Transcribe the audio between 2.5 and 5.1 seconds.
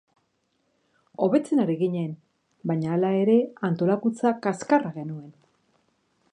baina hala ere antolakuntza kaxkarra